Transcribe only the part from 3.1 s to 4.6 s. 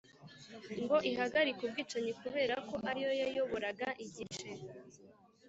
yayoboraga igice